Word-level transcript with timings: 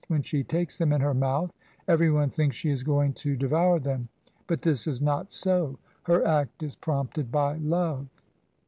When 0.07 0.23
she 0.23 0.43
takes 0.43 0.77
them 0.79 0.93
in 0.93 1.01
her 1.01 1.13
mouth, 1.13 1.53
every 1.87 2.09
one 2.09 2.31
thinks 2.31 2.55
she 2.55 2.71
is 2.71 2.81
going 2.81 3.13
to 3.21 3.37
devour 3.37 3.77
them, 3.79 4.09
but 4.47 4.63
this 4.63 4.87
is 4.87 4.99
not 4.99 5.31
so. 5.31 5.77
Her 6.01 6.25
act 6.25 6.63
is 6.63 6.75
prompted 6.75 7.31
by 7.31 7.57
love. 7.57 8.07